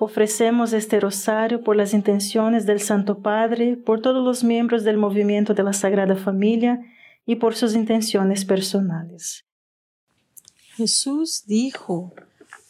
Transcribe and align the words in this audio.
Ofrecemos 0.00 0.72
este 0.72 0.98
rosario 0.98 1.62
por 1.62 1.76
las 1.76 1.94
intenciones 1.94 2.66
del 2.66 2.80
Santo 2.80 3.20
Padre, 3.20 3.76
por 3.76 4.02
todos 4.02 4.24
los 4.24 4.42
miembros 4.42 4.82
del 4.82 4.96
movimiento 4.96 5.54
de 5.54 5.62
la 5.62 5.72
Sagrada 5.72 6.16
Familia 6.16 6.80
y 7.26 7.36
por 7.36 7.54
sus 7.54 7.74
intenciones 7.74 8.44
personales. 8.44 9.44
Jesús 10.76 11.44
dijo, 11.46 12.12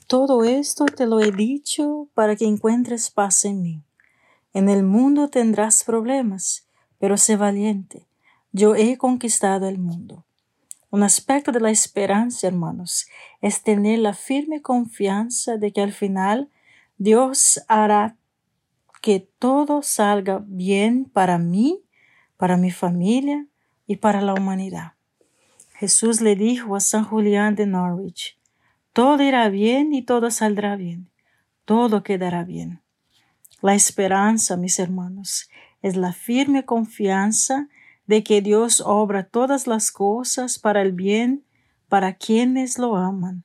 todo 0.06 0.44
esto 0.44 0.84
te 0.84 1.06
lo 1.06 1.20
he 1.20 1.32
dicho 1.32 2.08
para 2.14 2.36
que 2.36 2.44
encuentres 2.44 3.10
paz 3.10 3.46
en 3.46 3.62
mí. 3.62 3.82
En 4.52 4.68
el 4.68 4.82
mundo 4.82 5.28
tendrás 5.28 5.82
problemas, 5.82 6.68
pero 6.98 7.16
sé 7.16 7.36
valiente. 7.36 8.06
Yo 8.52 8.76
he 8.76 8.98
conquistado 8.98 9.66
el 9.66 9.78
mundo. 9.78 10.24
Un 10.90 11.02
aspecto 11.02 11.50
de 11.50 11.60
la 11.60 11.70
esperanza, 11.70 12.46
hermanos, 12.46 13.06
es 13.40 13.62
tener 13.62 13.98
la 13.98 14.12
firme 14.12 14.62
confianza 14.62 15.56
de 15.56 15.72
que 15.72 15.80
al 15.80 15.92
final 15.92 16.50
Dios 16.96 17.62
hará 17.68 18.16
que 19.02 19.20
todo 19.38 19.82
salga 19.82 20.44
bien 20.46 21.04
para 21.04 21.38
mí, 21.38 21.82
para 22.36 22.56
mi 22.56 22.70
familia 22.70 23.46
y 23.86 23.96
para 23.96 24.20
la 24.20 24.34
humanidad. 24.34 24.92
Jesús 25.74 26.20
le 26.20 26.36
dijo 26.36 26.76
a 26.76 26.80
San 26.80 27.04
Julián 27.04 27.56
de 27.56 27.66
Norwich, 27.66 28.38
todo 28.92 29.22
irá 29.22 29.48
bien 29.48 29.92
y 29.92 30.02
todo 30.02 30.30
saldrá 30.30 30.76
bien, 30.76 31.10
todo 31.64 32.02
quedará 32.02 32.44
bien. 32.44 32.80
La 33.60 33.74
esperanza, 33.74 34.56
mis 34.56 34.78
hermanos, 34.78 35.50
es 35.82 35.96
la 35.96 36.12
firme 36.12 36.64
confianza 36.64 37.68
de 38.06 38.22
que 38.22 38.40
Dios 38.40 38.82
obra 38.84 39.24
todas 39.24 39.66
las 39.66 39.90
cosas 39.90 40.58
para 40.58 40.82
el 40.82 40.92
bien 40.92 41.44
para 41.88 42.14
quienes 42.14 42.78
lo 42.78 42.96
aman. 42.96 43.44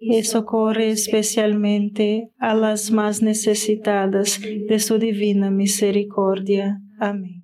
y 0.00 0.22
socorre 0.24 0.90
especialmente 0.90 2.30
a 2.38 2.54
las 2.54 2.90
más 2.90 3.20
necesitadas 3.22 4.40
de 4.40 4.78
su 4.78 4.98
divina 4.98 5.50
misericordia. 5.50 6.80
Amén. 6.98 7.42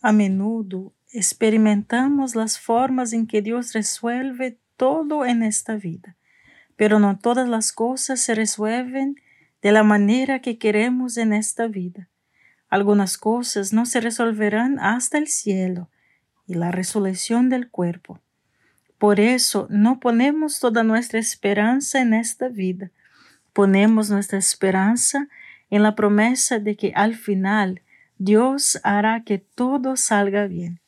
A 0.00 0.12
menudo 0.12 0.92
experimentamos 1.12 2.34
las 2.34 2.58
formas 2.58 3.12
en 3.12 3.26
que 3.26 3.42
Dios 3.42 3.72
resuelve 3.72 4.58
todo 4.76 5.24
en 5.24 5.42
esta 5.42 5.76
vida, 5.76 6.16
pero 6.76 6.98
no 6.98 7.18
todas 7.18 7.48
las 7.48 7.72
cosas 7.72 8.20
se 8.20 8.34
resuelven 8.34 9.16
de 9.62 9.72
la 9.72 9.82
manera 9.82 10.40
que 10.40 10.58
queremos 10.58 11.16
en 11.16 11.32
esta 11.32 11.68
vida. 11.68 12.08
Algunas 12.68 13.18
cosas 13.18 13.72
no 13.72 13.86
se 13.86 14.00
resolverán 14.00 14.78
hasta 14.80 15.18
el 15.18 15.28
cielo 15.28 15.90
y 16.46 16.54
la 16.54 16.70
resurrección 16.70 17.48
del 17.48 17.70
cuerpo. 17.70 18.20
Por 19.02 19.18
eso 19.18 19.66
no 19.68 19.98
ponemos 19.98 20.60
toda 20.60 20.84
nuestra 20.84 21.18
esperanza 21.18 22.00
en 22.00 22.14
esta 22.14 22.46
vida, 22.46 22.92
ponemos 23.52 24.10
nuestra 24.10 24.38
esperanza 24.38 25.26
en 25.70 25.82
la 25.82 25.96
promesa 25.96 26.60
de 26.60 26.76
que 26.76 26.92
al 26.94 27.16
final 27.16 27.82
Dios 28.18 28.78
hará 28.84 29.24
que 29.24 29.38
todo 29.38 29.96
salga 29.96 30.46
bien. 30.46 30.78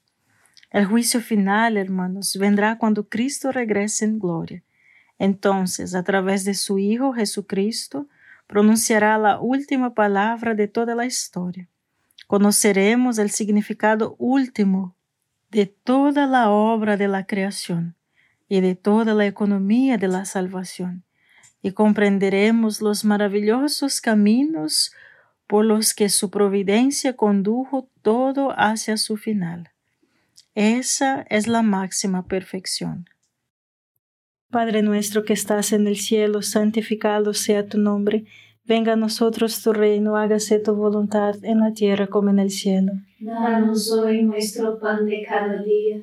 El 0.70 0.86
juicio 0.86 1.20
final, 1.20 1.76
hermanos, 1.76 2.36
vendrá 2.38 2.78
cuando 2.78 3.08
Cristo 3.08 3.50
regrese 3.50 4.04
en 4.04 4.20
gloria. 4.20 4.62
Entonces, 5.18 5.96
a 5.96 6.04
través 6.04 6.44
de 6.44 6.54
su 6.54 6.78
Hijo 6.78 7.14
Jesucristo, 7.14 8.06
pronunciará 8.46 9.18
la 9.18 9.40
última 9.40 9.92
palabra 9.92 10.54
de 10.54 10.68
toda 10.68 10.94
la 10.94 11.04
historia. 11.04 11.68
Conoceremos 12.28 13.18
el 13.18 13.30
significado 13.32 14.14
último 14.20 14.94
de 15.50 15.66
toda 15.66 16.28
la 16.28 16.50
obra 16.50 16.96
de 16.96 17.08
la 17.08 17.26
creación 17.26 17.96
y 18.48 18.60
de 18.60 18.74
toda 18.74 19.14
la 19.14 19.26
economía 19.26 19.98
de 19.98 20.08
la 20.08 20.24
salvación, 20.24 21.04
y 21.62 21.72
comprenderemos 21.72 22.82
los 22.82 23.04
maravillosos 23.04 24.00
caminos 24.00 24.92
por 25.46 25.64
los 25.64 25.94
que 25.94 26.08
su 26.08 26.30
providencia 26.30 27.16
condujo 27.16 27.88
todo 28.02 28.52
hacia 28.56 28.96
su 28.96 29.16
final. 29.16 29.70
Esa 30.54 31.26
es 31.30 31.48
la 31.48 31.62
máxima 31.62 32.26
perfección. 32.26 33.06
Padre 34.50 34.82
nuestro 34.82 35.24
que 35.24 35.32
estás 35.32 35.72
en 35.72 35.88
el 35.88 35.96
cielo, 35.96 36.42
santificado 36.42 37.34
sea 37.34 37.66
tu 37.66 37.78
nombre, 37.78 38.24
venga 38.64 38.92
a 38.92 38.96
nosotros 38.96 39.62
tu 39.62 39.72
reino, 39.72 40.16
hágase 40.16 40.60
tu 40.60 40.74
voluntad 40.74 41.34
en 41.42 41.60
la 41.60 41.72
tierra 41.72 42.06
como 42.06 42.30
en 42.30 42.38
el 42.38 42.50
cielo. 42.50 42.92
Danos 43.18 43.90
hoy 43.90 44.22
nuestro 44.22 44.78
pan 44.78 45.06
de 45.06 45.24
cada 45.28 45.60
día 45.62 46.02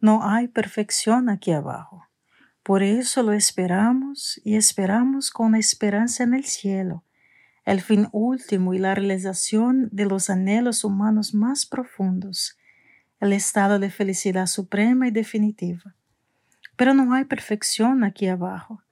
No 0.00 0.28
hay 0.28 0.46
perfección 0.46 1.28
aquí 1.28 1.50
abajo. 1.50 2.06
Por 2.62 2.84
eso 2.84 3.22
lo 3.22 3.32
esperamos 3.32 4.40
y 4.44 4.54
esperamos 4.54 5.30
con 5.30 5.56
esperanza 5.56 6.22
en 6.22 6.34
el 6.34 6.44
cielo, 6.44 7.02
el 7.64 7.80
fin 7.80 8.08
último 8.12 8.74
y 8.74 8.78
la 8.78 8.94
realización 8.94 9.88
de 9.90 10.04
los 10.04 10.30
anhelos 10.30 10.84
humanos 10.84 11.34
más 11.34 11.66
profundos, 11.66 12.56
el 13.18 13.32
estado 13.32 13.80
de 13.80 13.90
felicidad 13.90 14.46
suprema 14.46 15.08
y 15.08 15.10
definitiva. 15.10 15.96
Pero 16.76 16.94
no 16.94 17.12
hay 17.12 17.24
perfección 17.24 18.04
aquí 18.04 18.28
abajo. 18.28 18.84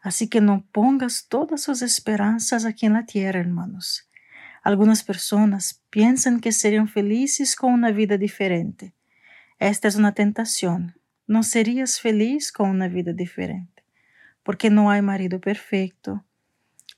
Así 0.00 0.28
que 0.28 0.40
no 0.40 0.64
pongas 0.72 1.26
todas 1.28 1.62
sus 1.62 1.82
esperanzas 1.82 2.64
aquí 2.64 2.86
en 2.86 2.94
la 2.94 3.04
tierra, 3.04 3.40
hermanos. 3.40 4.08
Algunas 4.62 5.04
personas 5.04 5.82
piensan 5.90 6.40
que 6.40 6.52
serían 6.52 6.88
felices 6.88 7.54
con 7.56 7.74
una 7.74 7.90
vida 7.90 8.16
diferente. 8.16 8.95
Esta 9.58 9.88
es 9.88 9.96
una 9.96 10.12
tentación. 10.12 11.00
No 11.26 11.42
serías 11.42 12.00
feliz 12.00 12.52
con 12.52 12.70
una 12.70 12.88
vida 12.88 13.12
diferente, 13.12 13.84
porque 14.42 14.70
no 14.70 14.90
hay 14.90 15.02
marido 15.02 15.40
perfecto, 15.40 16.24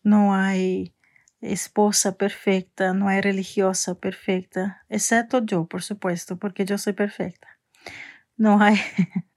no 0.03 0.35
hay 0.35 0.95
esposa 1.41 2.17
perfecta, 2.17 2.93
no 2.93 3.09
hay 3.09 3.21
religiosa 3.21 3.95
perfecta, 3.95 4.85
excepto 4.89 5.45
yo, 5.45 5.67
por 5.67 5.83
supuesto, 5.83 6.37
porque 6.37 6.65
yo 6.65 6.77
soy 6.79 6.93
perfecta. 6.93 7.49
No 8.37 8.61
hay 8.61 8.77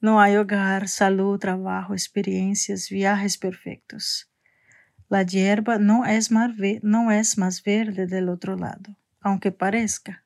No 0.00 0.20
hay 0.20 0.36
hogar, 0.36 0.88
salud, 0.88 1.38
trabajo, 1.38 1.94
experiencias, 1.94 2.90
viajes 2.90 3.38
perfectos. 3.38 4.30
La 5.08 5.22
hierba 5.22 5.78
no 5.78 6.04
es, 6.04 6.30
más 6.30 6.50
no 6.82 7.10
es 7.10 7.38
más 7.38 7.62
verde 7.62 8.06
del 8.06 8.28
otro 8.28 8.56
lado, 8.56 8.98
aunque 9.20 9.52
parezca. 9.52 10.25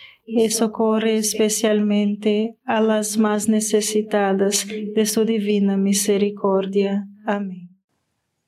y 0.25 0.49
socorre 0.49 1.17
especialmente 1.17 2.57
a 2.65 2.81
las 2.81 3.17
más 3.17 3.49
necesitadas 3.49 4.67
de 4.67 5.05
su 5.05 5.25
divina 5.25 5.77
misericordia. 5.77 7.07
Amén. 7.25 7.69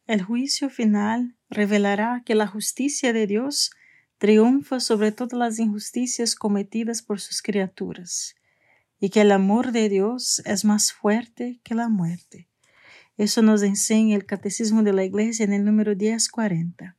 El 0.06 0.22
juicio 0.22 0.70
final 0.70 1.36
revelará 1.50 2.24
que 2.26 2.36
la 2.36 2.48
justicia 2.48 3.14
de 3.14 3.28
Dios 3.28 3.72
triunfa 4.18 4.80
sobre 4.80 5.12
todas 5.12 5.38
las 5.38 5.60
injusticias 5.60 6.36
cometidas 6.36 7.02
por 7.02 7.20
sus 7.20 7.42
criaturas 7.42 8.36
y 9.00 9.10
que 9.10 9.22
el 9.22 9.32
amor 9.32 9.72
de 9.72 9.90
Dios 9.90 10.42
es 10.46 10.64
más 10.64 10.94
fuerte 10.94 11.60
que 11.64 11.76
la 11.76 11.90
muerte. 11.90 12.48
Eso 13.18 13.42
nos 13.42 13.62
enseña 13.62 14.16
el 14.16 14.26
Catecismo 14.26 14.82
de 14.82 14.94
la 14.94 15.04
Iglesia 15.04 15.44
en 15.44 15.54
el 15.54 15.66
número 15.66 15.96
1040. 15.96 16.98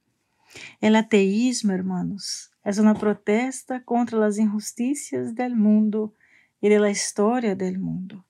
El 0.81 0.97
ateísmo, 0.97 1.73
hermanos, 1.73 2.53
es 2.65 2.79
una 2.79 2.95
protesta 2.95 3.85
contra 3.85 4.19
las 4.19 4.39
injusticias 4.39 5.35
del 5.35 5.57
mundo 5.57 6.15
y 6.61 6.69
de 6.69 6.79
la 6.79 6.91
historia 6.91 7.55
del 7.55 7.79
mundo. 7.79 8.25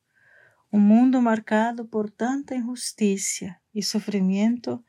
Un 0.71 0.89
mundo 0.89 1.21
marcado 1.21 1.87
por 1.87 2.11
tanta 2.11 2.57
injusticia 2.57 3.63
y 3.73 3.83
sufrimiento 3.83 4.83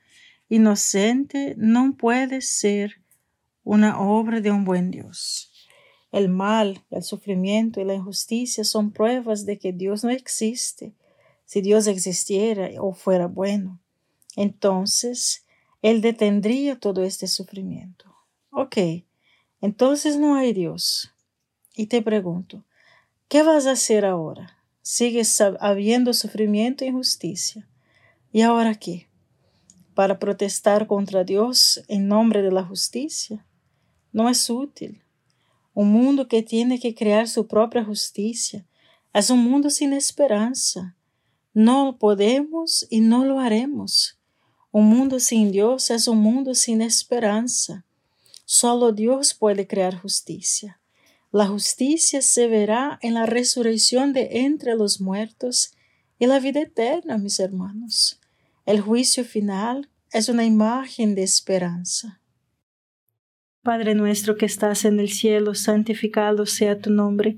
inocente 0.50 1.54
no 1.58 1.96
puede 1.96 2.42
ser 2.42 3.02
una 3.64 4.00
obra 4.00 4.42
de 4.42 4.52
un 4.52 4.66
buen 4.66 4.90
Dios. 4.92 5.52
El 6.12 6.30
mal, 6.30 6.84
el 6.92 7.04
sufrimiento 7.04 7.82
y 7.82 7.84
la 7.84 7.94
injusticia 7.94 8.64
son 8.64 8.92
pruebas 8.92 9.46
de 9.46 9.60
que 9.60 9.74
Dios 9.74 10.04
no 10.04 10.10
existe. 10.10 10.96
Si 11.46 11.62
Dios 11.62 11.88
existiera 11.88 12.70
o 12.80 12.94
fuera 12.94 13.28
bueno, 13.28 13.80
entonces 14.36 15.45
Él 15.82 16.02
detendría 16.02 16.80
todo 16.80 17.04
este 17.04 17.28
sufrimiento. 17.28 18.16
Ok, 18.50 18.78
entonces 19.62 20.18
no 20.18 20.36
hay 20.36 20.54
Dios. 20.54 21.14
Y 21.76 21.88
te 21.88 22.02
pregunto, 22.02 22.64
¿qué 23.28 23.44
vas 23.44 23.66
a 23.66 23.72
hacer 23.72 24.06
ahora? 24.06 24.58
Sigues 24.82 25.42
habiendo 25.60 26.14
sufrimiento 26.14 26.84
e 26.84 26.88
injusticia. 26.88 27.68
¿Y 28.32 28.42
ahora 28.42 28.76
qué? 28.76 29.10
¿Para 29.94 30.20
protestar 30.20 30.88
contra 30.88 31.24
Dios 31.24 31.84
en 31.88 32.08
nombre 32.08 32.42
de 32.42 32.52
la 32.52 32.64
justicia? 32.64 33.46
No 34.12 34.30
es 34.30 34.50
útil. 34.50 35.04
Un 35.74 35.92
mundo 35.92 36.28
que 36.28 36.44
tiene 36.44 36.80
que 36.80 36.96
crear 36.96 37.28
su 37.28 37.48
propia 37.48 37.84
justicia 37.84 38.66
es 39.14 39.30
un 39.30 39.40
mundo 39.40 39.70
sin 39.70 39.94
esperanza. 39.94 40.96
No 41.54 41.98
podemos 41.98 42.86
y 42.90 43.02
no 43.02 43.26
lo 43.26 43.40
haremos. 43.40 44.20
Un 44.78 44.88
mundo 44.88 45.22
sin 45.22 45.54
Dios 45.54 45.90
es 45.90 46.06
un 46.10 46.18
mundo 46.18 46.54
sin 46.54 46.82
esperanza. 46.82 47.86
Solo 48.44 48.92
Dios 48.92 49.34
puede 49.34 49.68
crear 49.68 49.96
justicia. 49.96 50.82
La 51.32 51.48
justicia 51.48 52.22
se 52.22 52.48
verá 52.48 53.00
en 53.02 53.14
la 53.14 53.26
resurrección 53.26 54.12
de 54.12 54.28
entre 54.42 54.76
los 54.76 55.00
muertos 55.00 55.72
y 56.20 56.26
la 56.26 56.42
vida 56.42 56.60
eterna, 56.60 57.18
mis 57.18 57.40
hermanos. 57.40 58.20
El 58.66 58.82
juicio 58.82 59.24
final 59.24 59.90
es 60.12 60.28
una 60.28 60.44
imagen 60.44 61.16
de 61.16 61.24
esperanza. 61.24 62.20
Padre 63.64 63.96
nuestro 63.96 64.36
que 64.36 64.46
estás 64.46 64.84
en 64.84 65.00
el 65.00 65.10
cielo, 65.10 65.56
santificado 65.56 66.46
sea 66.46 66.80
tu 66.80 66.90
nombre. 66.90 67.38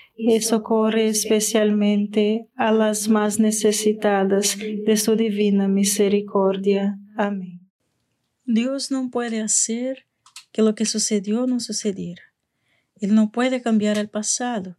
y 0.23 0.41
socorre 0.41 1.07
especialmente 1.07 2.47
a 2.55 2.71
las 2.71 3.09
más 3.09 3.39
necesitadas 3.39 4.57
de 4.57 4.97
su 4.97 5.15
divina 5.15 5.67
misericordia. 5.67 6.99
Amén. 7.17 7.67
Dios 8.45 8.91
no 8.91 9.09
puede 9.09 9.41
hacer 9.41 10.05
que 10.51 10.61
lo 10.61 10.75
que 10.75 10.85
sucedió 10.85 11.47
no 11.47 11.59
sucediera. 11.59 12.23
Él 12.99 13.15
no 13.15 13.31
puede 13.31 13.61
cambiar 13.61 13.97
el 13.97 14.09
pasado. 14.09 14.77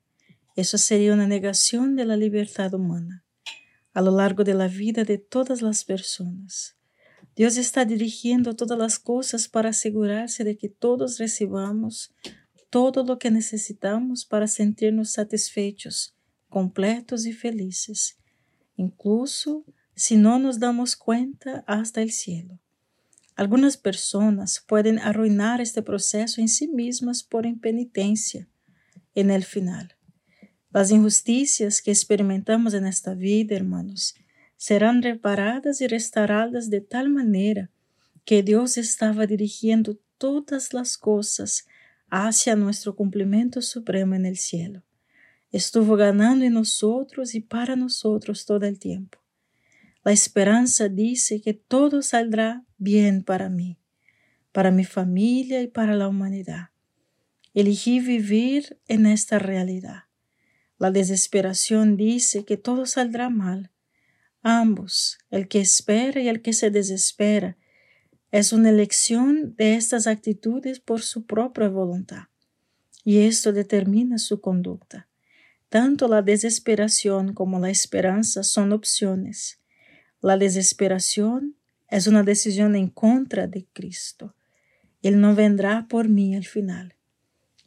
Eso 0.55 0.78
sería 0.78 1.12
una 1.12 1.26
negación 1.26 1.96
de 1.96 2.05
la 2.05 2.16
libertad 2.16 2.72
humana 2.74 3.24
a 3.94 4.00
lo 4.00 4.11
largo 4.11 4.44
de 4.44 4.55
la 4.55 4.68
vida 4.68 5.05
de 5.05 5.18
todas 5.18 5.61
las 5.61 5.85
personas. 5.85 6.76
Dios 7.35 7.57
está 7.57 7.85
dirigiendo 7.85 8.55
todas 8.55 8.78
las 8.78 8.98
cosas 8.98 9.48
para 9.48 9.70
asegurarse 9.70 10.44
de 10.44 10.57
que 10.57 10.68
todos 10.68 11.18
recibamos 11.18 12.14
todo 12.72 13.04
lo 13.04 13.18
que 13.18 13.30
necesitamos 13.30 14.24
para 14.24 14.48
sentirnos 14.48 15.11
satisfechos, 15.11 16.16
completos 16.48 17.26
y 17.26 17.35
felices, 17.35 18.16
incluso 18.76 19.66
si 19.94 20.16
no 20.16 20.38
nos 20.38 20.58
damos 20.58 20.96
cuenta 20.96 21.64
hasta 21.66 22.00
el 22.00 22.11
cielo. 22.11 22.58
Algunas 23.37 23.76
personas 23.76 24.64
pueden 24.66 24.98
arruinar 25.00 25.61
este 25.61 25.82
proceso 25.82 26.40
en 26.40 26.48
sí 26.48 26.66
mismas 26.66 27.22
por 27.22 27.44
impenitencia 27.44 28.48
en 29.14 29.30
el 29.30 29.44
final. 29.44 29.94
Las 30.70 30.90
injusticias 30.90 31.82
que 31.82 31.90
experimentamos 31.90 32.72
en 32.72 32.87
esta 32.87 33.12
vida, 33.12 33.54
hermanos, 33.54 34.14
serán 34.56 35.02
reparadas 35.02 35.82
y 35.82 35.88
restauradas 35.88 36.70
de 36.70 36.80
tal 36.80 37.11
manera 37.11 37.70
que 38.24 38.42
Dios 38.42 38.78
estaba 38.78 39.26
dirigiendo 39.26 39.98
todas 40.16 40.72
las 40.72 40.96
cosas 40.96 41.66
hacia 42.14 42.57
nuestro 42.57 42.94
cumplimiento 42.94 43.62
supremo 43.62 44.14
en 44.14 44.27
el 44.27 44.37
cielo. 44.37 44.83
Estuvo 45.51 45.96
ganando 45.96 46.44
en 46.44 46.53
nosotros 46.53 47.35
y 47.35 47.40
para 47.40 47.75
nosotros 47.75 48.44
todo 48.44 48.66
el 48.66 48.79
tiempo. 48.79 49.18
La 50.05 50.12
esperanza 50.12 50.90
dice 50.90 51.40
que 51.40 51.55
todo 51.55 52.03
saldrá 52.03 52.66
bien 52.77 53.25
para 53.25 53.48
mí, 53.48 53.79
para 54.53 54.70
mi 54.70 54.85
familia 54.85 55.62
y 55.62 55.68
para 55.68 55.96
la 55.96 56.07
humanidad. 56.07 56.68
Elegí 57.55 58.01
vivir 58.01 58.79
en 58.88 59.07
esta 59.07 59.38
realidad. 59.38 60.05
La 60.79 60.90
desesperación 60.90 61.96
dice 61.96 62.44
que 62.44 62.59
todo 62.59 62.85
saldrá 62.85 63.31
mal. 63.31 63.70
Ambos, 64.42 65.16
el 65.31 65.48
que 65.48 65.61
espera 65.61 66.20
y 66.20 66.29
el 66.29 66.42
que 66.42 66.53
se 66.53 66.70
desespera, 66.70 67.57
es 68.33 68.55
una 68.55 68.71
elección 68.71 69.55
de 69.57 69.75
estas 69.75 70.07
actitudes 70.07 70.81
por 70.81 71.03
su 71.03 71.27
propia 71.27 71.68
voluntad. 71.68 72.25
Y 73.05 73.18
esto 73.18 73.53
determina 73.53 74.16
su 74.16 74.40
conducta. 74.40 75.07
Tanto 75.68 76.09
la 76.09 76.23
desesperación 76.23 77.35
como 77.35 77.61
la 77.61 77.68
esperanza 77.68 78.42
son 78.42 78.73
opciones. 78.73 79.61
La 80.23 80.38
desesperación 80.38 81.57
es 81.90 82.07
una 82.07 82.23
decisión 82.23 82.75
en 82.75 82.88
contra 82.88 83.47
de 83.47 83.66
Cristo. 83.71 84.35
Él 85.03 85.21
no 85.21 85.35
vendrá 85.35 85.87
por 85.87 86.09
mí 86.09 86.35
al 86.35 86.47
final. 86.47 86.95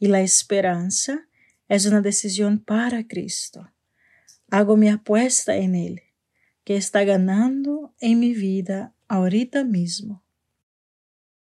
Y 0.00 0.08
la 0.08 0.20
esperanza 0.20 1.28
es 1.68 1.86
una 1.86 2.00
decisión 2.00 2.58
para 2.58 3.06
Cristo. 3.06 3.70
Hago 4.50 4.76
mi 4.76 4.88
apuesta 4.88 5.56
en 5.56 5.76
Él, 5.76 6.02
que 6.64 6.76
está 6.76 7.04
ganando 7.04 7.94
en 8.00 8.18
mi 8.18 8.34
vida 8.34 8.94
ahorita 9.06 9.62
mismo. 9.62 10.25